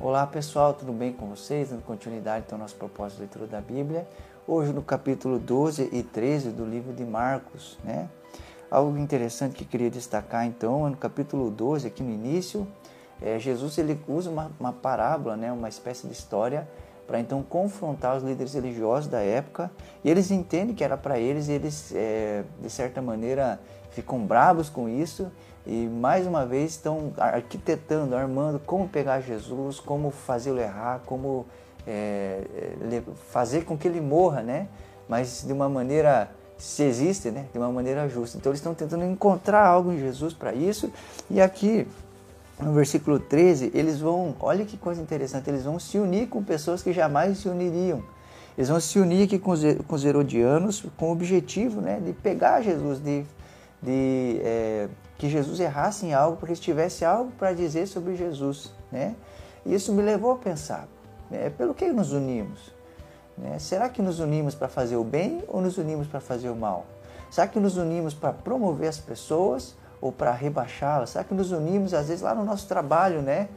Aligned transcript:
Olá 0.00 0.24
pessoal, 0.28 0.74
tudo 0.74 0.92
bem 0.92 1.12
com 1.12 1.26
vocês? 1.26 1.70
Dando 1.70 1.82
continuidade 1.82 2.44
então 2.46 2.54
ao 2.54 2.62
nosso 2.62 2.76
propósito 2.76 3.16
de 3.16 3.22
leitura 3.22 3.46
da 3.48 3.60
Bíblia. 3.60 4.06
Hoje 4.46 4.72
no 4.72 4.80
capítulo 4.80 5.40
12 5.40 5.88
e 5.90 6.04
13 6.04 6.50
do 6.50 6.64
livro 6.64 6.92
de 6.92 7.04
Marcos, 7.04 7.76
né? 7.82 8.08
Algo 8.70 8.96
interessante 8.96 9.56
que 9.56 9.64
queria 9.64 9.90
destacar 9.90 10.46
então 10.46 10.86
é 10.86 10.90
no 10.90 10.96
capítulo 10.96 11.50
12, 11.50 11.88
aqui 11.88 12.04
no 12.04 12.12
início, 12.12 12.64
é, 13.20 13.40
Jesus 13.40 13.76
ele 13.76 14.00
usa 14.06 14.30
uma, 14.30 14.52
uma 14.60 14.72
parábola, 14.72 15.36
né? 15.36 15.50
uma 15.50 15.68
espécie 15.68 16.06
de 16.06 16.12
história 16.12 16.68
para 17.08 17.18
então 17.18 17.42
confrontar 17.42 18.16
os 18.18 18.22
líderes 18.22 18.52
religiosos 18.52 19.08
da 19.08 19.20
época 19.20 19.70
e 20.04 20.10
eles 20.10 20.30
entendem 20.30 20.74
que 20.74 20.84
era 20.84 20.96
para 20.96 21.18
eles 21.18 21.48
e 21.48 21.52
eles 21.52 21.92
é, 21.96 22.44
de 22.60 22.68
certa 22.68 23.00
maneira 23.00 23.58
ficam 23.90 24.20
bravos 24.20 24.68
com 24.68 24.88
isso 24.88 25.32
e 25.66 25.86
mais 25.86 26.26
uma 26.26 26.46
vez 26.46 26.72
estão 26.72 27.12
arquitetando, 27.18 28.14
armando 28.14 28.58
como 28.58 28.88
pegar 28.88 29.20
Jesus, 29.20 29.80
como 29.80 30.10
fazê-lo 30.10 30.60
errar, 30.60 31.00
como 31.04 31.46
é, 31.86 32.42
é 32.90 33.02
fazer 33.30 33.64
com 33.64 33.76
que 33.76 33.88
ele 33.88 34.00
morra, 34.00 34.42
né? 34.42 34.68
Mas 35.08 35.44
de 35.46 35.52
uma 35.52 35.68
maneira, 35.68 36.30
se 36.56 36.82
existe, 36.82 37.30
né? 37.30 37.46
De 37.52 37.58
uma 37.58 37.70
maneira 37.70 38.08
justa. 38.08 38.38
Então 38.38 38.50
eles 38.50 38.60
estão 38.60 38.74
tentando 38.74 39.04
encontrar 39.04 39.66
algo 39.66 39.92
em 39.92 39.98
Jesus 39.98 40.32
para 40.32 40.54
isso. 40.54 40.90
E 41.30 41.40
aqui 41.40 41.86
no 42.60 42.72
versículo 42.72 43.18
13, 43.18 43.70
eles 43.74 44.00
vão, 44.00 44.34
olha 44.40 44.64
que 44.64 44.76
coisa 44.76 45.00
interessante, 45.00 45.48
eles 45.48 45.64
vão 45.64 45.78
se 45.78 45.98
unir 45.98 46.28
com 46.28 46.42
pessoas 46.42 46.82
que 46.82 46.92
jamais 46.92 47.38
se 47.38 47.48
uniriam. 47.48 48.02
Eles 48.56 48.68
vão 48.68 48.80
se 48.80 48.98
unir 48.98 49.24
aqui 49.24 49.38
com 49.38 49.52
os, 49.52 49.60
com 49.86 49.94
os 49.94 50.04
herodianos 50.04 50.84
com 50.96 51.10
o 51.10 51.12
objetivo 51.12 51.80
né, 51.80 52.00
de 52.00 52.12
pegar 52.12 52.60
Jesus, 52.60 52.98
de, 52.98 53.24
de 53.80 54.40
é, 54.42 54.88
que 55.16 55.28
Jesus 55.28 55.60
errasse 55.60 56.06
em 56.06 56.12
algo, 56.12 56.36
porque 56.36 56.54
tivesse 56.56 57.04
algo 57.04 57.30
para 57.38 57.52
dizer 57.52 57.86
sobre 57.86 58.16
Jesus. 58.16 58.72
Né? 58.90 59.14
E 59.64 59.72
isso 59.72 59.92
me 59.92 60.02
levou 60.02 60.32
a 60.32 60.36
pensar, 60.36 60.88
né, 61.30 61.50
pelo 61.50 61.72
que 61.72 61.86
nos 61.92 62.12
unimos? 62.12 62.72
Né? 63.36 63.60
Será 63.60 63.88
que 63.88 64.02
nos 64.02 64.18
unimos 64.18 64.56
para 64.56 64.66
fazer 64.66 64.96
o 64.96 65.04
bem 65.04 65.44
ou 65.46 65.60
nos 65.60 65.78
unimos 65.78 66.08
para 66.08 66.18
fazer 66.18 66.48
o 66.48 66.56
mal? 66.56 66.84
Será 67.30 67.46
que 67.46 67.60
nos 67.60 67.76
unimos 67.76 68.12
para 68.14 68.32
promover 68.32 68.88
as 68.88 68.98
pessoas 68.98 69.76
ou 70.00 70.12
para 70.12 70.32
rebaixá-las? 70.32 71.10
Será 71.10 71.24
que 71.24 71.34
nos 71.34 71.52
unimos, 71.52 71.94
às 71.94 72.08
vezes, 72.08 72.22
lá 72.22 72.34
no 72.34 72.44
nosso 72.44 72.66
trabalho, 72.66 73.22
né? 73.22 73.48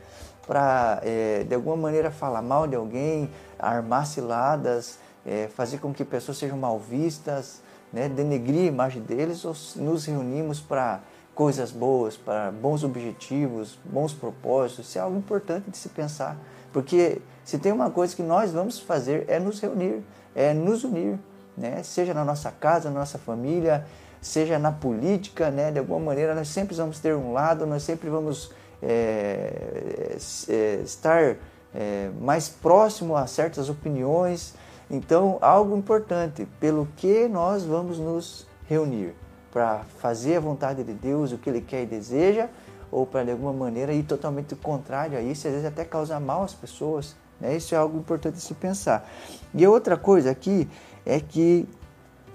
Para, 0.45 0.99
é, 1.03 1.43
de 1.43 1.53
alguma 1.53 1.77
maneira, 1.77 2.11
falar 2.11 2.41
mal 2.41 2.67
de 2.67 2.75
alguém, 2.75 3.29
armar 3.59 4.05
ciladas, 4.05 4.97
é, 5.25 5.47
fazer 5.47 5.79
com 5.79 5.93
que 5.93 6.03
pessoas 6.03 6.37
sejam 6.37 6.57
mal 6.57 6.79
vistas, 6.79 7.61
né? 7.91 8.09
denegrir 8.09 8.63
a 8.63 8.65
imagem 8.65 9.01
deles, 9.01 9.45
ou 9.45 9.55
nos 9.75 10.05
reunimos 10.05 10.59
para 10.59 11.01
coisas 11.33 11.71
boas, 11.71 12.17
para 12.17 12.51
bons 12.51 12.83
objetivos, 12.83 13.79
bons 13.85 14.13
propósitos, 14.13 14.87
isso 14.87 14.97
é 14.97 15.01
algo 15.01 15.17
importante 15.17 15.69
de 15.69 15.77
se 15.77 15.89
pensar. 15.89 16.37
Porque 16.73 17.21
se 17.43 17.57
tem 17.57 17.71
uma 17.71 17.89
coisa 17.89 18.15
que 18.15 18.23
nós 18.23 18.51
vamos 18.51 18.79
fazer 18.79 19.25
é 19.27 19.39
nos 19.39 19.59
reunir, 19.59 20.03
é 20.35 20.53
nos 20.53 20.83
unir, 20.83 21.17
né? 21.57 21.83
seja 21.83 22.13
na 22.13 22.23
nossa 22.23 22.51
casa, 22.51 22.89
na 22.89 22.99
nossa 22.99 23.17
família, 23.17 23.85
seja 24.21 24.59
na 24.59 24.71
política, 24.71 25.49
né? 25.49 25.71
de 25.71 25.79
alguma 25.79 25.99
maneira 25.99 26.35
nós 26.35 26.47
sempre 26.47 26.75
vamos 26.75 26.99
ter 26.99 27.15
um 27.15 27.33
lado, 27.33 27.65
nós 27.65 27.81
sempre 27.81 28.09
vamos 28.09 28.51
é, 28.81 30.15
é, 30.47 30.81
estar 30.83 31.35
é, 31.73 32.09
mais 32.19 32.47
próximo 32.47 33.17
a 33.17 33.25
certas 33.25 33.67
opiniões. 33.67 34.53
Então, 34.89 35.37
algo 35.41 35.75
importante, 35.75 36.47
pelo 36.59 36.87
que 36.97 37.27
nós 37.27 37.63
vamos 37.63 37.97
nos 37.97 38.45
reunir 38.67 39.15
para 39.51 39.81
fazer 39.97 40.37
a 40.37 40.39
vontade 40.39 40.83
de 40.83 40.93
Deus, 40.93 41.31
o 41.31 41.37
que 41.37 41.49
Ele 41.49 41.61
quer 41.61 41.83
e 41.83 41.85
deseja, 41.85 42.47
ou 42.91 43.05
para 43.05 43.23
de 43.23 43.31
alguma 43.31 43.53
maneira 43.53 43.93
ir 43.93 44.03
totalmente 44.03 44.55
contrário 44.55 45.17
a 45.17 45.21
isso, 45.21 45.47
às 45.47 45.53
vezes 45.53 45.67
até 45.67 45.83
causar 45.83 46.19
mal 46.19 46.43
às 46.43 46.53
pessoas. 46.53 47.15
Né? 47.39 47.55
Isso 47.55 47.73
é 47.73 47.77
algo 47.77 47.97
importante 47.97 48.39
se 48.39 48.53
pensar. 48.53 49.09
E 49.53 49.65
outra 49.65 49.97
coisa 49.97 50.29
aqui 50.29 50.69
é 51.05 51.19
que 51.19 51.67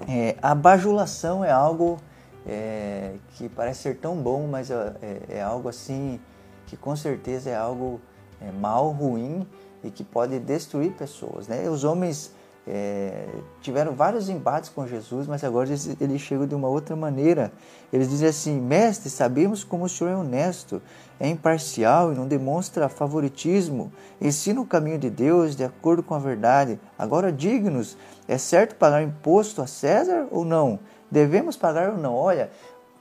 é, 0.09 0.37
a 0.43 0.55
bajulação 0.55 1.45
é 1.45 1.51
algo 1.51 1.99
é, 2.47 3.15
que 3.31 3.49
parece 3.49 3.83
ser 3.83 3.97
tão 3.97 4.17
bom, 4.17 4.47
mas 4.47 4.71
é, 4.71 4.95
é, 5.03 5.23
é 5.39 5.43
algo 5.43 5.69
assim 5.69 6.21
que 6.67 6.77
com 6.77 6.95
certeza 6.95 7.51
é 7.51 7.57
algo 7.57 8.01
é, 8.41 8.51
mal, 8.51 8.91
ruim 8.91 9.47
e 9.83 9.91
que 9.91 10.05
pode 10.05 10.39
destruir 10.39 10.93
pessoas. 10.93 11.49
Né? 11.49 11.69
Os 11.69 11.85
homens 11.85 12.33
é, 12.69 13.27
tiveram 13.61 13.93
vários 13.95 14.29
embates 14.29 14.69
com 14.69 14.87
Jesus, 14.87 15.29
mas 15.29 15.45
agora 15.45 15.69
eles, 15.69 15.97
eles, 16.01 16.21
chegam 16.21 16.47
de 16.47 16.55
uma 16.55 16.67
outra 16.67 16.97
maneira. 16.97 17.53
Eles 17.93 18.09
dizem 18.09 18.29
assim: 18.29 18.61
Mestre, 18.61 19.09
sabemos 19.09 19.63
como 19.63 19.85
o 19.85 19.89
senhor 19.89 20.11
é 20.11 20.17
honesto, 20.17 20.83
é 21.21 21.29
imparcial 21.29 22.13
e 22.13 22.17
não 22.17 22.27
demonstra 22.27 22.89
favoritismo, 22.89 23.93
ensina 24.21 24.61
o 24.61 24.67
caminho 24.67 24.99
de 24.99 25.09
Deus 25.09 25.55
de 25.55 25.63
acordo 25.63 26.03
com 26.03 26.15
a 26.15 26.19
verdade. 26.19 26.81
Agora 26.99 27.31
diga-nos: 27.31 27.97
é 28.27 28.37
certo 28.37 28.75
pagar 28.75 29.03
imposto 29.03 29.63
a 29.63 29.67
César 29.69 30.27
ou 30.33 30.45
não? 30.45 30.81
Devemos 31.09 31.57
pagar 31.57 31.91
ou 31.91 31.97
não? 31.97 32.15
Olha, 32.15 32.51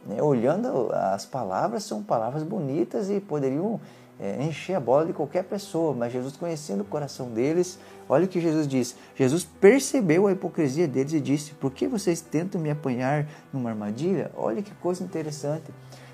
né, 0.05 0.21
olhando 0.21 0.91
as 0.93 1.25
palavras, 1.25 1.83
são 1.83 2.03
palavras 2.03 2.43
bonitas 2.43 3.09
e 3.09 3.19
poderiam 3.19 3.81
é, 4.19 4.41
encher 4.43 4.75
a 4.75 4.79
bola 4.79 5.05
de 5.05 5.13
qualquer 5.13 5.43
pessoa, 5.43 5.93
mas 5.93 6.13
Jesus, 6.13 6.37
conhecendo 6.37 6.81
o 6.81 6.85
coração 6.85 7.29
deles, 7.29 7.77
olha 8.07 8.25
o 8.25 8.27
que 8.27 8.39
Jesus 8.39 8.67
diz: 8.67 8.95
Jesus 9.15 9.43
percebeu 9.43 10.27
a 10.27 10.31
hipocrisia 10.31 10.87
deles 10.87 11.13
e 11.13 11.19
disse: 11.19 11.53
Por 11.53 11.71
que 11.71 11.87
vocês 11.87 12.21
tentam 12.21 12.59
me 12.59 12.69
apanhar 12.69 13.27
numa 13.51 13.69
armadilha? 13.69 14.31
Olha 14.35 14.61
que 14.61 14.73
coisa 14.75 15.03
interessante. 15.03 15.65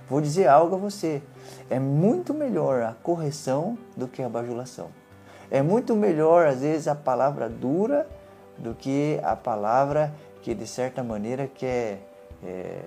Vou 0.10 0.20
dizer 0.20 0.48
algo 0.48 0.76
a 0.76 0.80
você: 0.80 1.22
é 1.70 1.80
muito 1.80 2.34
melhor 2.34 2.82
a 2.82 2.94
correção 2.94 3.78
do 3.96 4.08
que 4.08 4.24
a 4.24 4.30
bajulação. 4.30 4.90
É 5.52 5.62
muito 5.62 5.96
melhor, 5.96 6.48
às 6.48 6.62
vezes, 6.62 6.88
a 6.88 6.96
palavra 6.96 7.50
dura 7.50 8.08
do 8.58 8.74
que 8.74 9.20
a 9.22 9.36
palavra 9.36 10.14
que, 10.42 10.56
de 10.56 10.66
certa 10.66 11.04
maneira, 11.04 11.48
quer 11.48 12.00
é, 12.44 12.80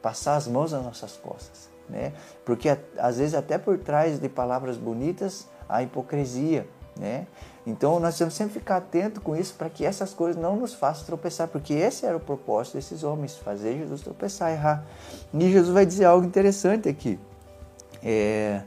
passar 0.00 0.36
as 0.36 0.46
mãos 0.46 0.72
nas 0.72 0.82
nossas 0.84 1.16
costas 1.16 1.71
né? 1.92 2.12
Porque 2.44 2.76
às 2.98 3.18
vezes 3.18 3.34
até 3.34 3.58
por 3.58 3.78
trás 3.78 4.18
de 4.18 4.28
palavras 4.28 4.76
bonitas 4.76 5.46
há 5.68 5.82
hipocrisia, 5.82 6.66
né? 6.98 7.26
Então 7.64 8.00
nós 8.00 8.18
temos 8.18 8.34
sempre 8.34 8.54
ficar 8.54 8.78
atento 8.78 9.20
com 9.20 9.36
isso 9.36 9.54
para 9.54 9.70
que 9.70 9.84
essas 9.84 10.12
coisas 10.12 10.40
não 10.40 10.56
nos 10.56 10.74
façam 10.74 11.04
tropeçar, 11.06 11.46
porque 11.46 11.74
esse 11.74 12.04
era 12.04 12.16
o 12.16 12.20
propósito 12.20 12.74
desses 12.74 13.04
homens, 13.04 13.36
fazer 13.36 13.78
Jesus 13.78 14.00
tropeçar, 14.00 14.50
errar. 14.50 14.84
E 15.32 15.52
Jesus 15.52 15.72
vai 15.72 15.86
dizer 15.86 16.06
algo 16.06 16.26
interessante 16.26 16.88
aqui. 16.88 17.20
É, 18.02 18.62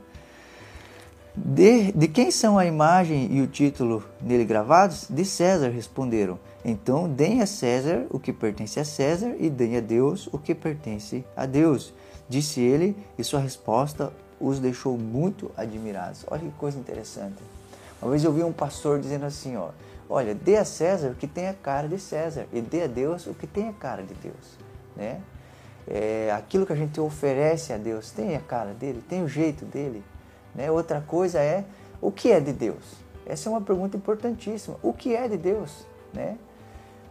de, 1.35 1.91
de 1.91 2.07
quem 2.07 2.31
são 2.31 2.57
a 2.57 2.65
imagem 2.65 3.27
e 3.29 3.41
o 3.41 3.47
título 3.47 4.01
nele 4.21 4.45
gravados? 4.45 5.07
De 5.09 5.25
César, 5.25 5.69
responderam. 5.69 6.39
Então, 6.67 7.07
deem 7.07 7.43
a 7.43 7.45
César 7.45 8.07
o 8.09 8.19
que 8.19 8.33
pertence 8.33 8.79
a 8.79 8.83
César 8.83 9.35
e 9.39 9.51
deem 9.51 9.77
a 9.77 9.79
Deus 9.79 10.27
o 10.33 10.39
que 10.39 10.55
pertence 10.55 11.23
a 11.37 11.45
Deus. 11.45 11.93
Disse 12.27 12.59
ele, 12.59 12.97
e 13.19 13.23
sua 13.23 13.39
resposta 13.39 14.11
os 14.39 14.59
deixou 14.59 14.97
muito 14.97 15.51
admirados. 15.55 16.25
Olha 16.27 16.41
que 16.41 16.51
coisa 16.57 16.79
interessante. 16.79 17.37
Uma 18.01 18.09
vez 18.09 18.23
eu 18.23 18.33
vi 18.33 18.43
um 18.43 18.51
pastor 18.51 18.99
dizendo 18.99 19.25
assim, 19.25 19.55
ó, 19.55 19.69
olha, 20.09 20.33
dê 20.33 20.57
a 20.57 20.65
César 20.65 21.09
o 21.11 21.15
que 21.15 21.27
tem 21.27 21.47
a 21.47 21.53
cara 21.53 21.87
de 21.87 21.99
César 21.99 22.47
e 22.51 22.59
dê 22.61 22.81
a 22.81 22.87
Deus 22.87 23.27
o 23.27 23.35
que 23.35 23.45
tem 23.45 23.69
a 23.69 23.73
cara 23.73 24.01
de 24.01 24.15
Deus, 24.15 24.57
né? 24.95 25.21
É, 25.87 26.31
aquilo 26.31 26.65
que 26.65 26.73
a 26.73 26.75
gente 26.75 26.99
oferece 26.99 27.73
a 27.73 27.77
Deus 27.77 28.09
tem 28.09 28.35
a 28.35 28.39
cara 28.39 28.73
dele, 28.73 29.03
tem 29.07 29.23
o 29.23 29.27
jeito 29.27 29.65
dele, 29.65 30.03
né? 30.55 30.71
Outra 30.71 30.99
coisa 30.99 31.39
é 31.39 31.63
o 32.01 32.11
que 32.11 32.31
é 32.31 32.39
de 32.39 32.51
Deus. 32.51 32.95
Essa 33.23 33.49
é 33.49 33.51
uma 33.51 33.61
pergunta 33.61 33.95
importantíssima. 33.95 34.77
O 34.81 34.91
que 34.93 35.15
é 35.15 35.27
de 35.27 35.37
Deus, 35.37 35.85
né? 36.11 36.39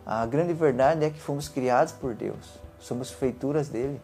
A 0.07 0.27
grande 0.27 0.53
verdade 0.53 1.05
é 1.05 1.11
que 1.11 1.21
fomos 1.21 1.49
criados 1.49 1.93
por 1.93 2.15
Deus, 2.15 2.59
somos 2.79 3.11
feituras 3.11 3.69
dele. 3.69 4.01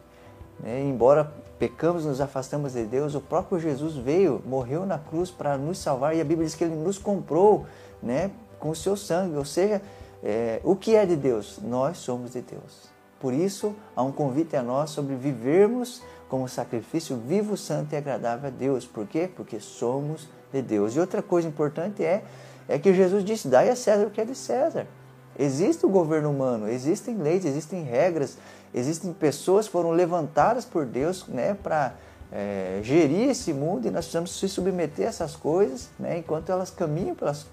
Né? 0.59 0.81
Embora 0.81 1.31
pecamos, 1.59 2.05
nos 2.05 2.19
afastamos 2.19 2.73
de 2.73 2.85
Deus, 2.85 3.13
o 3.13 3.21
próprio 3.21 3.59
Jesus 3.59 3.95
veio, 3.95 4.41
morreu 4.45 4.85
na 4.85 4.97
cruz 4.97 5.29
para 5.29 5.57
nos 5.57 5.77
salvar 5.77 6.15
e 6.15 6.21
a 6.21 6.23
Bíblia 6.23 6.47
diz 6.47 6.55
que 6.55 6.63
ele 6.63 6.75
nos 6.75 6.97
comprou 6.97 7.65
né, 8.01 8.31
com 8.59 8.69
o 8.69 8.75
seu 8.75 8.97
sangue. 8.97 9.35
Ou 9.35 9.45
seja, 9.45 9.81
é, 10.23 10.59
o 10.63 10.75
que 10.75 10.95
é 10.95 11.05
de 11.05 11.15
Deus? 11.15 11.59
Nós 11.61 11.97
somos 11.97 12.33
de 12.33 12.41
Deus. 12.41 12.89
Por 13.19 13.33
isso, 13.33 13.75
há 13.95 14.01
um 14.01 14.11
convite 14.11 14.55
a 14.55 14.63
nós 14.63 14.89
sobre 14.89 15.15
vivermos 15.15 16.01
como 16.27 16.47
sacrifício 16.47 17.17
vivo, 17.17 17.55
santo 17.55 17.93
e 17.93 17.97
agradável 17.97 18.47
a 18.47 18.51
Deus. 18.51 18.87
Por 18.87 19.05
quê? 19.05 19.29
Porque 19.35 19.59
somos 19.59 20.27
de 20.51 20.61
Deus. 20.61 20.95
E 20.95 20.99
outra 20.99 21.21
coisa 21.21 21.47
importante 21.47 22.03
é, 22.03 22.23
é 22.67 22.79
que 22.79 22.93
Jesus 22.93 23.23
disse: 23.23 23.47
dai 23.47 23.69
a 23.69 23.75
César 23.75 24.07
o 24.07 24.09
que 24.09 24.21
é 24.21 24.25
de 24.25 24.33
César. 24.33 24.87
Existe 25.41 25.87
o 25.87 25.89
governo 25.89 26.29
humano, 26.29 26.69
existem 26.69 27.17
leis, 27.17 27.45
existem 27.45 27.83
regras, 27.83 28.37
existem 28.71 29.11
pessoas 29.11 29.65
que 29.65 29.71
foram 29.71 29.89
levantadas 29.89 30.65
por 30.65 30.85
Deus 30.85 31.25
né, 31.27 31.55
para 31.55 31.95
é, 32.31 32.79
gerir 32.83 33.31
esse 33.31 33.51
mundo 33.51 33.87
e 33.87 33.89
nós 33.89 34.05
precisamos 34.05 34.37
se 34.39 34.47
submeter 34.47 35.07
a 35.07 35.09
essas 35.09 35.35
coisas 35.35 35.89
né, 35.99 36.19
enquanto 36.19 36.51
elas 36.51 36.69
caminham 36.69 37.15
pelas, 37.15 37.47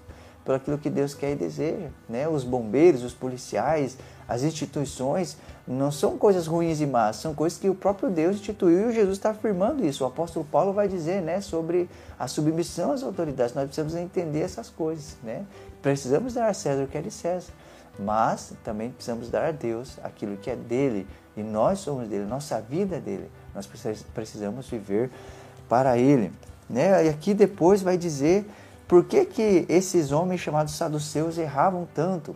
por 0.45 0.53
aquilo 0.53 0.77
que 0.77 0.87
Deus 0.87 1.15
quer 1.15 1.31
e 1.31 1.35
deseja. 1.35 1.87
Né? 2.07 2.27
Os 2.27 2.43
bombeiros, 2.43 3.03
os 3.03 3.13
policiais, 3.13 3.97
as 4.27 4.43
instituições 4.43 5.35
não 5.67 5.91
são 5.91 6.15
coisas 6.15 6.45
ruins 6.45 6.81
e 6.81 6.85
más, 6.85 7.15
são 7.15 7.33
coisas 7.33 7.57
que 7.57 7.69
o 7.69 7.73
próprio 7.73 8.11
Deus 8.11 8.35
instituiu 8.35 8.91
e 8.91 8.93
Jesus 8.93 9.17
está 9.17 9.31
afirmando 9.31 9.83
isso. 9.83 10.03
O 10.03 10.07
apóstolo 10.07 10.45
Paulo 10.45 10.73
vai 10.73 10.87
dizer 10.87 11.23
né, 11.23 11.41
sobre 11.41 11.89
a 12.19 12.27
submissão 12.27 12.91
às 12.91 13.01
autoridades. 13.01 13.55
Nós 13.55 13.65
precisamos 13.65 13.95
entender 13.95 14.41
essas 14.41 14.69
coisas. 14.69 15.17
Né? 15.23 15.43
Precisamos 15.81 16.35
dar 16.35 16.49
a 16.49 16.53
César 16.53 16.83
o 16.83 16.87
que 16.87 16.99
é 16.99 17.01
de 17.01 17.09
César, 17.09 17.51
mas 17.99 18.53
também 18.63 18.89
precisamos 18.89 19.29
dar 19.29 19.49
a 19.49 19.51
Deus 19.51 19.99
aquilo 20.01 20.37
que 20.37 20.49
é 20.49 20.55
dele 20.55 21.05
e 21.35 21.43
nós 21.43 21.79
somos 21.79 22.07
dele, 22.07 22.25
nossa 22.25 22.61
vida 22.61 22.97
é 22.97 22.99
dele. 22.99 23.29
Nós 23.53 23.69
precisamos 24.13 24.69
viver 24.69 25.11
para 25.67 25.97
ele. 25.97 26.31
Né? 26.69 27.05
E 27.05 27.09
aqui 27.09 27.33
depois 27.33 27.81
vai 27.81 27.97
dizer 27.97 28.45
por 28.87 29.03
que, 29.05 29.25
que 29.25 29.65
esses 29.69 30.11
homens 30.11 30.41
chamados 30.41 30.75
saduceus 30.75 31.37
erravam 31.37 31.87
tanto. 31.93 32.35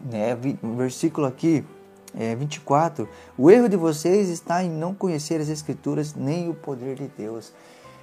Né? 0.00 0.36
Versículo 0.76 1.26
aqui, 1.26 1.64
é, 2.16 2.34
24. 2.34 3.08
O 3.36 3.50
erro 3.50 3.68
de 3.68 3.76
vocês 3.76 4.28
está 4.28 4.62
em 4.62 4.70
não 4.70 4.94
conhecer 4.94 5.40
as 5.40 5.48
Escrituras 5.48 6.14
nem 6.14 6.48
o 6.48 6.54
poder 6.54 6.96
de 6.96 7.08
Deus. 7.08 7.52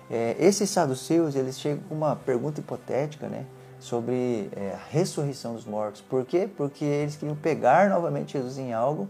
É, 0.09 0.35
esses 0.39 0.69
saduceus, 0.69 1.35
eles 1.35 1.59
chegam 1.59 1.83
com 1.87 1.95
uma 1.95 2.15
pergunta 2.15 2.59
hipotética, 2.59 3.27
né? 3.27 3.45
Sobre 3.81 4.49
é, 4.55 4.75
a 4.75 4.89
ressurreição 4.89 5.55
dos 5.55 5.65
mortos. 5.65 5.99
Por 6.01 6.23
quê? 6.23 6.47
Porque 6.55 6.85
eles 6.85 7.17
queriam 7.17 7.35
pegar 7.35 7.89
novamente 7.89 8.33
Jesus 8.33 8.57
em 8.57 8.71
algo 8.71 9.09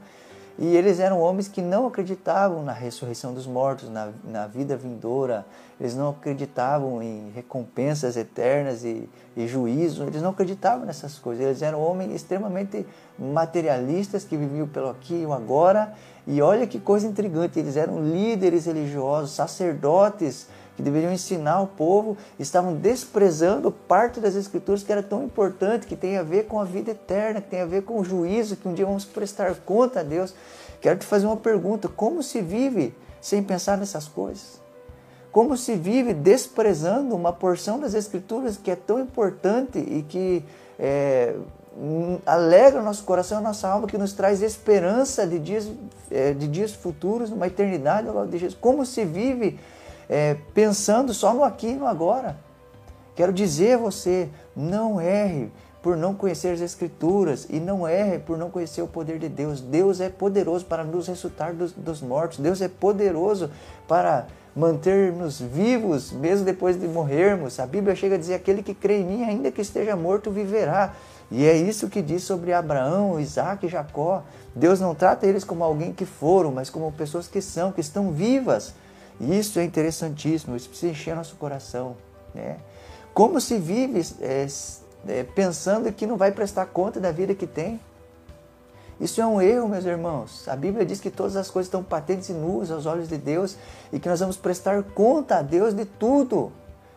e 0.62 0.76
eles 0.76 1.00
eram 1.00 1.20
homens 1.20 1.48
que 1.48 1.62
não 1.62 1.88
acreditavam 1.88 2.64
na 2.64 2.74
ressurreição 2.74 3.34
dos 3.34 3.48
mortos, 3.48 3.90
na, 3.90 4.10
na 4.24 4.48
vida 4.48 4.76
vindoura, 4.76 5.46
eles 5.80 5.96
não 5.96 6.10
acreditavam 6.10 7.02
em 7.02 7.32
recompensas 7.34 8.16
eternas 8.16 8.84
e, 8.84 9.10
e 9.36 9.48
juízo, 9.48 10.04
eles 10.04 10.22
não 10.22 10.30
acreditavam 10.30 10.86
nessas 10.86 11.18
coisas. 11.18 11.44
Eles 11.44 11.62
eram 11.62 11.82
homens 11.82 12.14
extremamente 12.14 12.86
materialistas 13.18 14.24
que 14.24 14.38
viviam 14.38 14.68
pelo 14.68 14.90
aqui 14.90 15.16
e 15.16 15.26
o 15.26 15.34
agora. 15.34 15.94
E 16.28 16.42
olha 16.42 16.68
que 16.68 16.80
coisa 16.80 17.08
intrigante, 17.08 17.58
eles 17.58 17.76
eram 17.76 18.04
líderes 18.04 18.68
religiosos, 18.68 19.32
sacerdotes 19.32 20.48
que 20.82 20.86
deveriam 20.86 21.14
ensinar 21.14 21.62
o 21.62 21.68
povo, 21.68 22.18
estavam 22.40 22.74
desprezando 22.74 23.72
parte 23.72 24.20
das 24.20 24.36
escrituras 24.36 24.82
que 24.82 24.92
era 24.92 25.04
tão 25.04 25.24
importante, 25.24 25.86
que 25.86 25.96
tem 25.96 26.18
a 26.18 26.24
ver 26.24 26.48
com 26.48 26.60
a 26.60 26.66
vida 26.66 26.92
eterna, 26.92 27.40
que 27.40 27.50
tem 27.50 27.62
a 27.62 27.66
ver 27.66 27.84
com 27.84 28.00
o 28.00 28.04
juízo, 28.04 28.56
que 28.56 28.68
um 28.68 28.74
dia 28.74 28.86
vamos 28.86 29.06
prestar 29.06 29.54
conta 29.58 30.00
a 30.00 30.04
Deus. 30.04 30.34
Quero 30.82 30.98
te 30.98 31.06
fazer 31.06 31.28
uma 31.28 31.38
pergunta: 31.38 31.88
como 31.88 32.24
se 32.24 32.42
vive 32.42 32.96
sem 33.22 33.44
pensar 33.44 33.78
nessas 33.78 34.08
coisas? 34.08 34.60
Como 35.32 35.56
se 35.56 35.76
vive 35.76 36.14
desprezando 36.14 37.16
uma 37.16 37.32
porção 37.32 37.80
das 37.80 37.94
escrituras 37.94 38.58
que 38.58 38.72
é 38.72 38.76
tão 38.76 39.00
importante 39.00 39.80
e 39.80 40.04
que 40.04 40.44
é, 40.78 41.36
alegra 42.26 42.82
o 42.82 42.84
nosso 42.84 43.04
coração, 43.06 43.38
a 43.38 43.42
nossa 43.42 43.68
alma, 43.68 43.88
que 43.88 43.98
nos 43.98 44.12
traz 44.12 44.42
esperança 44.42 45.26
de 45.26 45.40
dias, 45.40 45.70
é, 46.10 46.34
de 46.34 46.48
dias 46.48 46.74
futuros, 46.74 47.30
numa 47.30 47.48
eternidade 47.48 48.10
ao 48.10 48.16
lado 48.16 48.30
de 48.30 48.40
Jesus. 48.40 48.58
Como 48.60 48.86
se 48.86 49.06
vive 49.06 49.58
é, 50.12 50.36
pensando 50.54 51.14
só 51.14 51.34
no 51.34 51.42
aqui 51.42 51.68
e 51.68 51.76
no 51.76 51.88
agora. 51.88 52.36
Quero 53.16 53.32
dizer 53.32 53.76
a 53.76 53.78
você, 53.78 54.28
não 54.54 55.00
erre 55.00 55.50
por 55.82 55.96
não 55.96 56.14
conhecer 56.14 56.50
as 56.50 56.60
Escrituras 56.60 57.48
e 57.50 57.62
não 57.62 57.88
erre 57.88 58.20
por 58.20 58.38
não 58.38 58.52
conhecer 58.52 58.82
o 58.82 58.88
poder 58.88 59.18
de 59.18 59.30
Deus. 59.30 59.62
Deus 59.62 60.02
é 60.02 60.10
poderoso 60.10 60.66
para 60.66 60.84
nos 60.84 61.08
ressuscitar 61.08 61.54
dos, 61.54 61.72
dos 61.72 62.02
mortos. 62.02 62.40
Deus 62.40 62.62
é 62.62 62.68
poderoso 62.68 63.50
para 63.88 64.28
manter-nos 64.54 65.40
vivos 65.40 66.12
mesmo 66.12 66.46
depois 66.46 66.78
de 66.78 66.90
morrermos. 66.90 67.58
A 67.58 67.66
Bíblia 67.66 67.96
chega 67.96 68.16
a 68.16 68.18
dizer: 68.18 68.34
aquele 68.34 68.62
que 68.62 68.74
crê 68.74 69.00
em 69.00 69.06
mim, 69.06 69.24
ainda 69.24 69.50
que 69.50 69.62
esteja 69.62 69.96
morto, 69.96 70.30
viverá. 70.30 70.94
E 71.32 71.46
é 71.46 71.56
isso 71.56 71.88
que 71.88 72.02
diz 72.02 72.24
sobre 72.24 72.52
Abraão, 72.52 73.18
Isaac 73.18 73.66
e 73.66 73.70
Jacó. 73.70 74.24
Deus 74.54 74.82
não 74.82 74.94
trata 74.94 75.26
eles 75.26 75.46
como 75.46 75.64
alguém 75.64 75.94
que 75.94 76.06
foram, 76.06 76.52
mas 76.52 76.70
como 76.70 76.92
pessoas 76.92 77.30
que 77.30 77.42
são, 77.42 77.72
que 77.72 77.80
estão 77.80 78.12
vivas. 78.12 78.74
Isso 79.22 79.60
é 79.60 79.64
interessantíssimo, 79.64 80.56
isso 80.56 80.70
precisa 80.70 80.92
encher 80.92 81.16
nosso 81.16 81.36
coração. 81.36 81.96
Né? 82.34 82.58
Como 83.14 83.40
se 83.40 83.58
vive 83.58 84.02
é, 84.20 84.48
é, 85.08 85.24
pensando 85.24 85.92
que 85.94 86.08
não 86.08 86.18
vai 86.18 86.32
prestar 86.32 86.66
conta 86.66 87.00
da 87.00 87.12
vida 87.12 87.36
que 87.36 87.46
tem? 87.46 87.80
Isso 89.00 89.22
é 89.22 89.26
um 89.26 89.42
erro, 89.42 89.68
meus 89.68 89.86
irmãos. 89.86 90.48
A 90.48 90.56
Bíblia 90.56 90.86
diz 90.86 91.00
que 91.00 91.12
todas 91.12 91.36
as 91.36 91.50
coisas 91.50 91.68
estão 91.68 91.84
patentes 91.84 92.30
e 92.30 92.34
nuas 92.34 92.72
aos 92.72 92.86
olhos 92.86 93.08
de 93.08 93.18
Deus 93.18 93.58
e 93.92 94.00
que 94.00 94.10
nós 94.10 94.20
vamos 94.20 94.38
prestar 94.38 94.82
conta 94.84 95.38
a 95.38 95.42
Deus 95.42 95.74
de 95.74 95.86
tudo. 95.86 96.52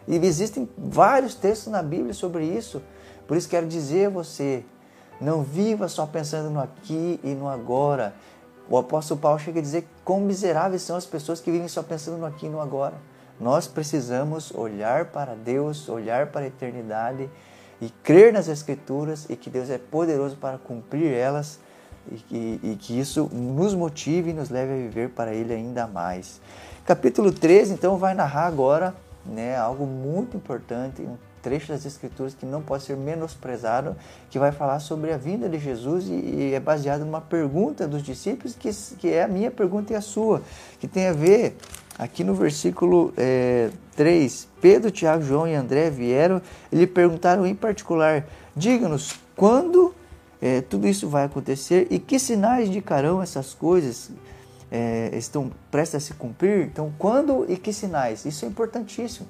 E 0.07 0.17
existem 0.17 0.69
vários 0.77 1.35
textos 1.35 1.73
na 1.73 1.83
Bíblia 1.83 2.15
sobre 2.15 2.45
isso. 2.45 2.83
Por 3.27 3.37
isso 3.37 3.49
quero 3.49 3.67
dizer 3.67 4.07
a 4.07 4.11
você, 4.11 4.65
não 5.21 5.43
viva 5.43 5.89
só 5.89 6.07
pensando 6.07 6.51
no 6.51 6.61
aqui 6.61 7.19
e 7.23 7.35
no 7.35 7.49
agora. 7.49 8.15
O 8.69 8.79
apóstolo 8.79 9.21
Paulo 9.21 9.39
chega 9.39 9.59
a 9.59 9.63
dizer 9.63 9.87
quão 10.05 10.21
miseráveis 10.21 10.83
são 10.83 10.97
as 10.97 11.05
pessoas 11.05 11.41
que 11.41 11.51
vivem 11.51 11.69
só 11.69 11.83
pensando 11.83 12.17
no 12.19 12.27
aqui 12.27 12.47
e 12.47 12.49
no 12.49 12.61
agora. 12.61 12.95
Nós 13.39 13.67
precisamos 13.67 14.53
olhar 14.55 15.07
para 15.07 15.35
Deus, 15.35 15.89
olhar 15.89 16.29
para 16.29 16.43
a 16.43 16.47
eternidade 16.47 17.29
e 17.81 17.91
crer 18.03 18.33
nas 18.33 18.49
Escrituras 18.49 19.27
e 19.29 19.37
que 19.37 19.51
Deus 19.51 19.69
é 19.69 19.79
poderoso 19.79 20.37
para 20.37 20.57
cumprir 20.57 21.13
elas 21.13 21.59
e 22.11 22.17
que, 22.17 22.61
e 22.63 22.77
que 22.77 22.99
isso 22.99 23.29
nos 23.33 23.75
motive 23.75 24.31
e 24.31 24.33
nos 24.33 24.51
leve 24.51 24.73
a 24.73 24.77
viver 24.77 25.11
para 25.11 25.35
Ele 25.35 25.53
ainda 25.53 25.87
mais. 25.87 26.41
Capítulo 26.87 27.33
13, 27.33 27.75
então, 27.75 27.97
vai 27.97 28.15
narrar 28.15 28.47
agora 28.47 28.95
né, 29.25 29.57
algo 29.57 29.87
muito 29.87 30.37
importante, 30.37 31.03
um 31.03 31.17
trecho 31.45 31.69
das 31.69 31.85
Escrituras 31.85 32.35
que 32.35 32.47
não 32.47 32.63
pode 32.63 32.85
ser 32.85 32.97
menosprezado, 32.97 33.95
que 34.31 34.39
vai 34.39 34.51
falar 34.51 34.81
sobre 34.81 35.13
a 35.13 35.19
vinda 35.19 35.47
de 35.47 35.59
Jesus 35.59 36.07
e, 36.09 36.55
é 36.55 36.59
baseado 36.59 37.05
numa 37.05 37.21
pergunta 37.21 37.87
dos 37.87 38.03
discípulos, 38.03 38.57
que, 38.59 38.71
que 38.99 39.11
é 39.11 39.23
a 39.23 39.29
minha 39.29 39.51
pergunta 39.51 39.93
e 39.93 39.97
a 39.97 40.01
sua, 40.01 40.41
que 40.81 40.89
tem 40.89 41.07
a 41.07 41.13
ver 41.13 41.55
aqui 41.99 42.25
no 42.25 42.35
versículo 42.35 43.13
é, 43.19 43.71
3. 43.95 44.49
Pedro, 44.59 44.91
Tiago, 44.91 45.23
João 45.23 45.47
e 45.47 45.55
André 45.55 45.91
vieram 45.91 46.41
e 46.73 46.77
lhe 46.77 46.87
perguntaram 46.87 47.47
em 47.47 47.55
particular: 47.55 48.27
diga-nos 48.57 49.15
quando 49.37 49.95
é, 50.41 50.63
tudo 50.63 50.89
isso 50.89 51.09
vai 51.11 51.25
acontecer 51.25 51.87
e 51.91 51.99
que 51.99 52.19
sinais 52.19 52.69
indicarão 52.69 53.21
essas 53.21 53.53
coisas 53.53 54.11
é, 54.73 55.11
estão 55.13 55.53
prestas 55.71 56.05
a 56.05 56.07
se 56.07 56.15
cumprir? 56.15 56.65
Então, 56.65 56.91
quando 56.99 57.45
e 57.51 57.59
que 57.59 57.73
sinais? 57.73 58.25
Isso 58.25 58.47
é 58.47 58.49
importantíssimo. 58.49 59.29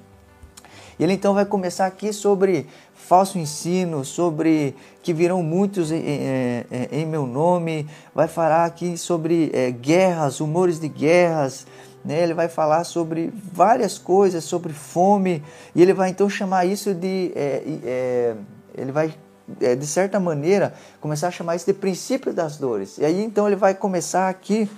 E 0.97 1.03
ele 1.03 1.13
então 1.13 1.33
vai 1.33 1.45
começar 1.45 1.85
aqui 1.85 2.13
sobre 2.13 2.67
falso 2.93 3.37
ensino, 3.37 4.05
sobre 4.05 4.75
que 5.03 5.13
virão 5.13 5.43
muitos 5.43 5.91
em, 5.91 5.97
em, 5.97 6.65
em 6.91 7.05
meu 7.05 7.27
nome, 7.27 7.87
vai 8.13 8.27
falar 8.27 8.65
aqui 8.65 8.97
sobre 8.97 9.51
é, 9.53 9.71
guerras, 9.71 10.39
rumores 10.39 10.79
de 10.79 10.87
guerras, 10.87 11.67
né? 12.03 12.23
ele 12.23 12.33
vai 12.33 12.47
falar 12.47 12.83
sobre 12.83 13.33
várias 13.51 13.97
coisas, 13.97 14.43
sobre 14.43 14.71
fome, 14.73 15.43
e 15.75 15.81
ele 15.81 15.93
vai 15.93 16.09
então 16.09 16.29
chamar 16.29 16.65
isso 16.65 16.93
de. 16.93 17.31
É, 17.35 17.63
é, 17.83 18.35
ele 18.77 18.91
vai, 18.91 19.13
de 19.47 19.85
certa 19.85 20.19
maneira, 20.19 20.73
começar 21.01 21.27
a 21.27 21.31
chamar 21.31 21.55
isso 21.55 21.65
de 21.65 21.73
princípio 21.73 22.33
das 22.33 22.57
dores. 22.57 22.97
E 22.97 23.05
aí 23.05 23.23
então 23.23 23.47
ele 23.47 23.55
vai 23.55 23.73
começar 23.73 24.29
aqui 24.29 24.69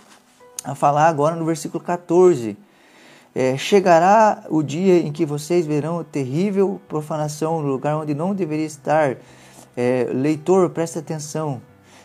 a 0.63 0.73
falar 0.75 1.07
agora 1.07 1.35
no 1.35 1.45
versículo 1.45 1.83
14 1.83 2.57
é, 3.35 3.57
chegará 3.57 4.43
o 4.49 4.63
dia 4.63 4.99
em 4.99 5.11
que 5.11 5.25
vocês 5.25 5.65
verão 5.65 6.03
terrível 6.03 6.81
profanação 6.87 7.61
no 7.61 7.67
lugar 7.67 7.97
onde 7.97 8.13
não 8.13 8.33
deveria 8.33 8.65
estar. 8.65 9.17
É, 9.75 10.09
leitor, 10.11 10.69
preste 10.71 10.97
atenção. 10.97 11.61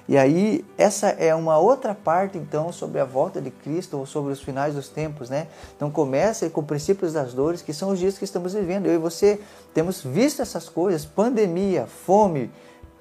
E 0.09 0.19
aí, 0.19 0.64
essa 0.76 1.09
é 1.09 1.35
uma 1.35 1.57
outra 1.59 1.95
parte, 1.95 2.37
então, 2.37 2.73
sobre 2.73 3.00
a 3.00 3.05
volta 3.05 3.41
de 3.41 3.50
Cristo 3.50 3.97
ou 3.97 4.05
sobre 4.05 4.33
os 4.33 4.43
finais 4.43 4.75
dos 4.75 4.88
tempos, 4.88 5.31
né? 5.31 5.47
Então, 5.76 5.91
começa 5.91 6.50
com 6.50 6.62
princípios 6.62 7.12
das 7.12 7.33
dores, 7.33 7.62
que 7.62 7.73
são 7.73 7.91
os 7.91 7.99
dias 7.99 8.19
que 8.19 8.25
estamos 8.25 8.52
vivendo. 8.52 8.87
Eu 8.87 8.95
e 8.95 8.99
você 8.99 9.41
temos 9.73 10.02
visto 10.02 10.43
essas 10.43 10.69
coisas: 10.69 11.05
pandemia, 11.05 11.87
fome, 11.87 12.50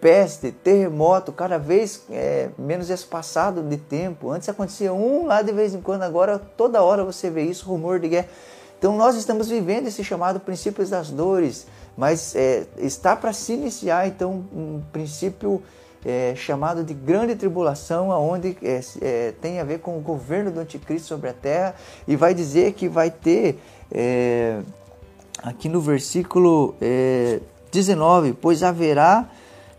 peste, 0.02 0.52
terremoto, 0.52 1.32
cada 1.32 1.60
vez 1.60 2.04
é, 2.10 2.50
menos 2.58 2.90
espaçado 2.90 3.62
de 3.62 3.78
tempo. 3.78 4.32
Antes 4.32 4.50
acontecia 4.50 4.92
um 4.92 5.28
lá 5.28 5.44
de 5.44 5.54
vez 5.54 5.76
em 5.76 5.80
quando, 5.80 6.02
agora 6.02 6.40
toda 6.40 6.82
hora 6.82 7.06
você 7.06 7.30
vê 7.30 7.44
isso, 7.44 7.68
rumor 7.68 8.00
de 8.00 8.10
guerra. 8.10 8.28
Então 8.80 8.98
nós 8.98 9.16
estamos 9.16 9.48
vivendo 9.48 9.88
esse 9.88 10.04
chamado 10.04 10.40
princípios 10.40 10.90
das 10.90 11.12
dores, 11.12 11.68
mas 11.96 12.36
é, 12.36 12.66
está 12.80 13.16
para 13.16 13.32
se 13.32 13.54
iniciar 13.54 14.08
então 14.08 14.44
um 14.52 14.82
princípio 14.92 15.62
é, 16.04 16.34
chamado 16.36 16.84
de 16.84 16.96
grande 16.96 17.36
tribulação, 17.36 18.10
onde 18.10 18.58
é, 18.64 18.82
é, 19.02 19.34
tem 19.40 19.60
a 19.60 19.64
ver 19.64 19.82
com 19.82 19.98
o 19.98 20.02
governo 20.02 20.50
do 20.50 20.60
anticristo 20.60 21.08
sobre 21.08 21.30
a 21.30 21.34
terra 21.34 21.76
e 22.08 22.16
vai 22.16 22.34
dizer 22.34 22.74
que 22.74 22.90
vai 22.90 23.12
ter 23.12 23.60
é, 23.92 24.62
aqui 25.44 25.70
no 25.70 25.80
versículo 25.80 26.76
19, 27.72 28.30
é, 28.30 28.34
pois 28.42 28.64
haverá 28.64 29.30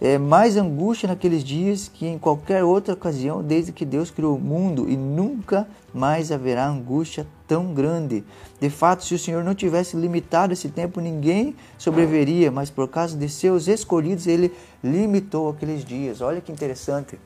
é, 0.03 0.19
mais 0.19 0.57
angústia 0.57 1.07
naqueles 1.07 1.45
dias 1.45 1.87
que 1.87 2.09
em 2.09 2.19
qualquer 2.19 2.65
outra 2.65 2.93
ocasião, 2.93 3.41
desde 3.41 3.71
que 3.71 3.85
Deus 3.85 4.11
criou 4.11 4.37
o 4.37 4.41
mundo, 4.41 4.91
e 4.91 4.97
nunca 4.97 5.65
mais 5.95 6.33
haverá 6.33 6.67
angústia 6.67 7.25
tão 7.47 7.73
grande. 7.73 8.25
De 8.61 8.69
fato, 8.69 9.05
se 9.05 9.15
o 9.15 9.19
Senhor 9.19 9.45
não 9.45 9.55
tivesse 9.55 9.97
limitado 9.97 10.53
esse 10.53 10.69
tempo, 10.69 11.01
ninguém 11.01 11.55
sobreviveria, 11.79 12.51
mas 12.51 12.69
por 12.69 12.89
causa 12.89 13.17
de 13.17 13.29
seus 13.29 13.69
escolhidos, 13.69 14.27
ele 14.27 14.53
limitou 14.83 15.51
aqueles 15.51 15.85
dias. 15.85 16.21
Olha 16.21 16.41
que 16.41 16.51
interessante. 16.51 17.17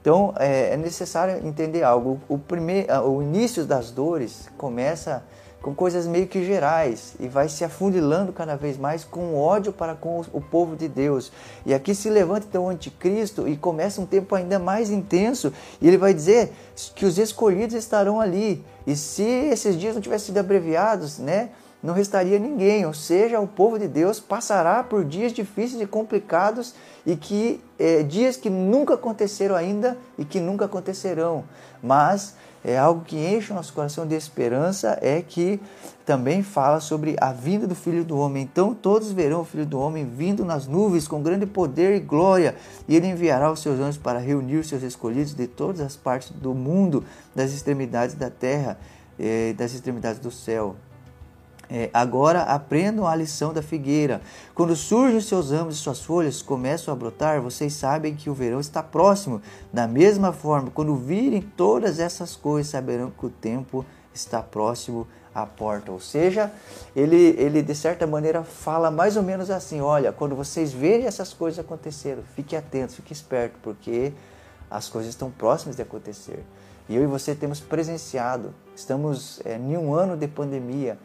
Então 0.00 0.32
é, 0.38 0.72
é 0.72 0.76
necessário 0.78 1.46
entender 1.46 1.82
algo. 1.82 2.18
O, 2.26 2.38
primeiro, 2.38 2.90
o 3.06 3.22
início 3.22 3.66
das 3.66 3.90
dores 3.90 4.48
começa 4.56 5.22
com 5.62 5.74
coisas 5.74 6.06
meio 6.06 6.26
que 6.26 6.44
gerais 6.44 7.14
e 7.20 7.28
vai 7.28 7.48
se 7.48 7.64
afunilando 7.64 8.32
cada 8.32 8.56
vez 8.56 8.78
mais 8.78 9.04
com 9.04 9.36
ódio 9.36 9.72
para 9.72 9.94
com 9.94 10.22
o 10.32 10.40
povo 10.40 10.74
de 10.74 10.88
Deus. 10.88 11.30
E 11.66 11.74
aqui 11.74 11.94
se 11.94 12.08
levanta 12.08 12.46
então 12.48 12.64
o 12.64 12.68
anticristo 12.68 13.46
e 13.46 13.56
começa 13.56 14.00
um 14.00 14.06
tempo 14.06 14.34
ainda 14.34 14.58
mais 14.58 14.90
intenso 14.90 15.52
e 15.80 15.86
ele 15.86 15.98
vai 15.98 16.14
dizer 16.14 16.52
que 16.94 17.04
os 17.04 17.18
escolhidos 17.18 17.74
estarão 17.74 18.20
ali. 18.20 18.64
E 18.86 18.96
se 18.96 19.22
esses 19.22 19.78
dias 19.78 19.94
não 19.94 20.00
tivessem 20.00 20.26
sido 20.26 20.38
abreviados, 20.38 21.18
né, 21.18 21.50
não 21.82 21.94
restaria 21.94 22.38
ninguém, 22.38 22.84
ou 22.84 22.92
seja, 22.92 23.40
o 23.40 23.46
povo 23.46 23.78
de 23.78 23.88
Deus 23.88 24.20
passará 24.20 24.82
por 24.82 25.04
dias 25.04 25.32
difíceis 25.32 25.80
e 25.80 25.86
complicados 25.86 26.74
e 27.06 27.16
que 27.16 27.60
é, 27.78 28.02
dias 28.02 28.36
que 28.36 28.50
nunca 28.50 28.94
aconteceram 28.94 29.56
ainda 29.56 29.96
e 30.18 30.24
que 30.24 30.40
nunca 30.40 30.66
acontecerão. 30.66 31.44
Mas 31.82 32.34
é 32.64 32.76
algo 32.78 33.04
que 33.04 33.16
enche 33.16 33.52
o 33.52 33.54
nosso 33.54 33.72
coração 33.72 34.06
de 34.06 34.14
esperança 34.14 34.98
é 35.00 35.22
que 35.22 35.60
também 36.04 36.42
fala 36.42 36.80
sobre 36.80 37.16
a 37.20 37.32
vinda 37.32 37.66
do 37.66 37.74
Filho 37.74 38.04
do 38.04 38.18
Homem. 38.18 38.42
Então 38.42 38.74
todos 38.74 39.12
verão 39.12 39.40
o 39.40 39.44
Filho 39.44 39.64
do 39.64 39.78
Homem 39.78 40.04
vindo 40.04 40.44
nas 40.44 40.66
nuvens 40.66 41.08
com 41.08 41.22
grande 41.22 41.46
poder 41.46 41.96
e 41.96 42.00
glória, 42.00 42.54
e 42.86 42.96
ele 42.96 43.06
enviará 43.06 43.50
os 43.50 43.60
seus 43.60 43.80
anjos 43.80 43.96
para 43.96 44.18
reunir 44.18 44.56
os 44.56 44.68
seus 44.68 44.82
escolhidos 44.82 45.34
de 45.34 45.46
todas 45.46 45.80
as 45.80 45.96
partes 45.96 46.30
do 46.30 46.52
mundo, 46.54 47.04
das 47.34 47.52
extremidades 47.52 48.14
da 48.14 48.28
terra, 48.28 48.78
eh, 49.18 49.54
das 49.56 49.72
extremidades 49.72 50.20
do 50.20 50.30
céu. 50.30 50.76
É, 51.72 51.88
agora 51.94 52.42
aprendam 52.42 53.06
a 53.06 53.14
lição 53.14 53.52
da 53.52 53.62
figueira. 53.62 54.20
Quando 54.54 54.74
surgem 54.74 55.20
seus 55.20 55.52
ramos 55.52 55.76
e 55.76 55.78
suas 55.78 56.00
folhas 56.00 56.42
começam 56.42 56.92
a 56.92 56.96
brotar, 56.96 57.40
vocês 57.40 57.74
sabem 57.74 58.16
que 58.16 58.28
o 58.28 58.34
verão 58.34 58.58
está 58.58 58.82
próximo. 58.82 59.40
Da 59.72 59.86
mesma 59.86 60.32
forma, 60.32 60.70
quando 60.70 60.96
virem 60.96 61.40
todas 61.40 62.00
essas 62.00 62.34
coisas, 62.34 62.72
saberão 62.72 63.10
que 63.10 63.24
o 63.24 63.30
tempo 63.30 63.86
está 64.12 64.42
próximo 64.42 65.06
à 65.32 65.46
porta. 65.46 65.92
Ou 65.92 66.00
seja, 66.00 66.50
ele, 66.94 67.36
ele 67.38 67.62
de 67.62 67.74
certa 67.76 68.04
maneira 68.04 68.42
fala 68.42 68.90
mais 68.90 69.16
ou 69.16 69.22
menos 69.22 69.48
assim: 69.48 69.80
olha, 69.80 70.10
quando 70.10 70.34
vocês 70.34 70.72
verem 70.72 71.06
essas 71.06 71.32
coisas 71.32 71.60
acontecendo, 71.60 72.24
fique 72.34 72.56
atento, 72.56 72.94
fique 72.94 73.12
esperto, 73.12 73.54
porque 73.62 74.12
as 74.68 74.88
coisas 74.88 75.10
estão 75.10 75.30
próximas 75.30 75.76
de 75.76 75.82
acontecer. 75.82 76.44
E 76.90 76.96
eu 76.96 77.04
e 77.04 77.06
você 77.06 77.36
temos 77.36 77.60
presenciado, 77.60 78.52
estamos 78.74 79.40
é, 79.44 79.56
em 79.56 79.76
um 79.78 79.94
ano 79.94 80.16
de 80.16 80.26
pandemia 80.26 80.98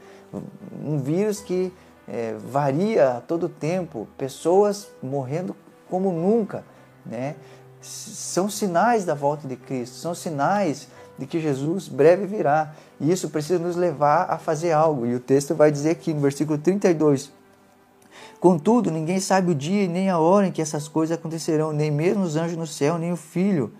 um 0.84 0.98
vírus 0.98 1.39
que 1.39 1.72
é, 2.08 2.36
varia 2.39 3.18
a 3.18 3.22
todo 3.22 3.48
tempo, 3.48 4.08
pessoas 4.18 4.89
morrendo 5.01 5.56
como 5.89 6.12
nunca, 6.12 6.63
né? 7.06 7.36
São 7.82 8.50
sinais 8.50 9.06
da 9.06 9.13
volta 9.13 9.48
de 9.48 9.56
Cristo, 9.56 9.96
são 9.98 10.15
sinais 10.15 10.88
de 11.20 11.27
que 11.27 11.39
Jesus 11.39 11.88
breve 11.88 12.25
virá. 12.25 12.74
E 13.00 13.12
isso 13.12 13.30
precisa 13.30 13.60
nos 13.60 13.75
levar 13.75 14.25
a 14.30 14.39
fazer 14.39 14.72
algo. 14.72 15.06
E 15.06 15.13
o 15.13 15.20
texto 15.20 15.54
vai 15.54 15.72
dizer 15.72 15.92
aqui 15.92 16.12
no 16.12 16.20
versículo 16.20 16.58
32: 16.58 17.32
Contudo, 18.39 18.89
ninguém 18.89 19.20
sabe 19.20 19.51
o 19.51 19.56
dia 19.56 19.88
nem 19.88 20.10
a 20.10 20.18
hora 20.18 20.48
em 20.48 20.51
que 20.51 20.63
essas 20.63 20.88
coisas 20.88 21.15
acontecerão, 21.15 21.72
nem 21.72 21.92
mesmo 21.92 22.24
os 22.24 22.36
anjos 22.36 22.58
no 22.58 22.65
céu, 22.65 22.98
nem 22.98 23.12
o 23.12 23.18
filho. 23.18 23.72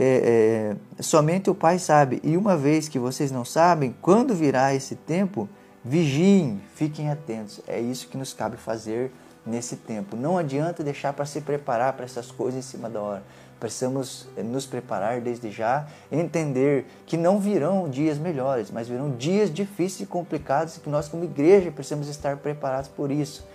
É, 0.00 0.76
é, 0.98 1.02
somente 1.02 1.50
o 1.50 1.54
Pai 1.54 1.78
sabe. 1.78 2.20
E 2.22 2.36
uma 2.36 2.56
vez 2.56 2.88
que 2.88 2.98
vocês 2.98 3.32
não 3.32 3.44
sabem 3.44 3.94
quando 4.00 4.32
virá 4.34 4.72
esse 4.72 4.94
tempo, 4.94 5.48
Vigiem, 5.84 6.60
fiquem 6.74 7.10
atentos. 7.10 7.60
É 7.66 7.80
isso 7.80 8.08
que 8.08 8.16
nos 8.16 8.32
cabe 8.32 8.56
fazer 8.56 9.12
nesse 9.46 9.76
tempo. 9.76 10.16
Não 10.16 10.36
adianta 10.36 10.84
deixar 10.84 11.12
para 11.12 11.24
se 11.24 11.40
preparar 11.40 11.94
para 11.94 12.04
essas 12.04 12.30
coisas 12.30 12.58
em 12.58 12.68
cima 12.68 12.90
da 12.90 13.00
hora. 13.00 13.22
Precisamos 13.58 14.28
eh, 14.36 14.42
nos 14.42 14.66
preparar 14.66 15.20
desde 15.20 15.50
já, 15.50 15.86
entender 16.12 16.86
que 17.06 17.16
não 17.16 17.40
virão 17.40 17.88
dias 17.88 18.18
melhores, 18.18 18.70
mas 18.70 18.86
virão 18.86 19.10
dias 19.16 19.52
difíceis 19.52 20.02
e 20.02 20.06
complicados 20.06 20.76
e 20.76 20.80
que 20.80 20.90
nós, 20.90 21.08
como 21.08 21.24
igreja, 21.24 21.70
precisamos 21.70 22.08
estar 22.08 22.36
preparados 22.36 22.88
por 22.88 23.10
isso. 23.10 23.46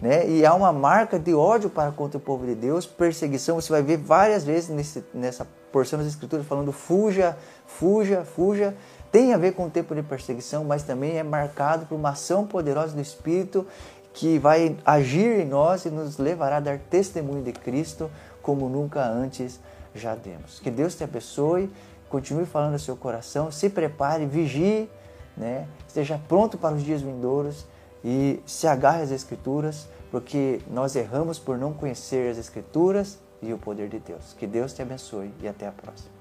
Né? 0.00 0.28
E 0.28 0.44
há 0.46 0.54
uma 0.54 0.72
marca 0.72 1.18
de 1.18 1.34
ódio 1.34 1.70
para 1.70 1.90
contra 1.90 2.18
o 2.18 2.20
povo 2.20 2.46
de 2.46 2.54
Deus, 2.54 2.86
perseguição. 2.86 3.56
Você 3.56 3.72
vai 3.72 3.82
ver 3.82 3.96
várias 3.96 4.44
vezes 4.44 4.68
nesse, 4.68 5.04
nessa 5.12 5.46
porção 5.72 5.98
das 5.98 6.08
Escrituras 6.08 6.46
falando 6.46 6.72
fuja, 6.72 7.36
fuja, 7.66 8.24
fuja 8.24 8.74
tem 9.10 9.32
a 9.32 9.38
ver 9.38 9.52
com 9.52 9.66
o 9.66 9.70
tempo 9.70 9.94
de 9.94 10.02
perseguição, 10.02 10.64
mas 10.64 10.82
também 10.82 11.16
é 11.16 11.22
marcado 11.22 11.86
por 11.86 11.94
uma 11.94 12.10
ação 12.10 12.46
poderosa 12.46 12.94
do 12.94 13.00
Espírito 13.00 13.66
que 14.12 14.38
vai 14.38 14.76
agir 14.84 15.40
em 15.40 15.46
nós 15.46 15.84
e 15.84 15.90
nos 15.90 16.18
levará 16.18 16.58
a 16.58 16.60
dar 16.60 16.78
testemunho 16.78 17.42
de 17.42 17.52
Cristo 17.52 18.10
como 18.42 18.68
nunca 18.68 19.02
antes 19.06 19.60
já 19.94 20.14
demos. 20.14 20.60
Que 20.60 20.70
Deus 20.70 20.94
te 20.94 21.04
abençoe, 21.04 21.70
continue 22.08 22.44
falando 22.44 22.72
no 22.72 22.78
seu 22.78 22.96
coração, 22.96 23.50
se 23.50 23.70
prepare, 23.70 24.26
vigie, 24.26 24.90
né? 25.36 25.66
esteja 25.86 26.20
pronto 26.28 26.58
para 26.58 26.74
os 26.74 26.82
dias 26.82 27.00
vindouros 27.00 27.64
e 28.04 28.40
se 28.44 28.66
agarre 28.66 29.02
às 29.02 29.10
Escrituras, 29.10 29.88
porque 30.10 30.60
nós 30.70 30.96
erramos 30.96 31.38
por 31.38 31.56
não 31.56 31.72
conhecer 31.72 32.30
as 32.30 32.38
Escrituras 32.38 33.18
e 33.42 33.52
o 33.52 33.58
poder 33.58 33.88
de 33.88 33.98
Deus. 33.98 34.34
Que 34.38 34.46
Deus 34.46 34.72
te 34.72 34.82
abençoe 34.82 35.32
e 35.40 35.48
até 35.48 35.66
a 35.66 35.72
próxima. 35.72 36.17